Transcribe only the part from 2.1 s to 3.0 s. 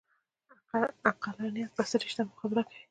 شته مقابله کوي